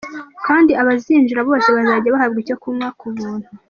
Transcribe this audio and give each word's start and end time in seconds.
Kandi 0.45 0.71
abazinjira 0.81 1.41
bose 1.49 1.67
bazajya 1.75 2.13
bahabwa 2.15 2.37
icyo 2.43 2.55
kunywa 2.61 2.87
cy’ubuntu”. 2.99 3.47